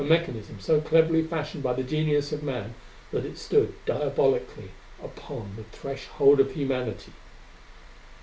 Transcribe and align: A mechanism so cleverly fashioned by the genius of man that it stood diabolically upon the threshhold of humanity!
A 0.01 0.03
mechanism 0.03 0.57
so 0.59 0.81
cleverly 0.81 1.21
fashioned 1.21 1.61
by 1.61 1.73
the 1.73 1.83
genius 1.83 2.31
of 2.31 2.41
man 2.41 2.73
that 3.11 3.23
it 3.23 3.37
stood 3.37 3.75
diabolically 3.85 4.71
upon 5.03 5.51
the 5.55 5.77
threshhold 5.77 6.39
of 6.39 6.53
humanity! 6.53 7.13